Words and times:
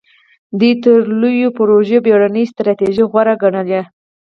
دوی 0.59 0.71
تر 0.83 0.99
لویو 1.21 1.49
پروژو 1.57 2.03
بېړنۍ 2.05 2.43
ستراتیژۍ 2.51 3.03
غوره 3.11 3.33
ګڼلې. 3.41 3.81